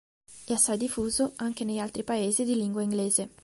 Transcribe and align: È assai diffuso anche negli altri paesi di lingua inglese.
È 0.45 0.51
assai 0.53 0.77
diffuso 0.79 1.33
anche 1.35 1.63
negli 1.63 1.77
altri 1.77 2.03
paesi 2.03 2.43
di 2.43 2.55
lingua 2.55 2.81
inglese. 2.81 3.29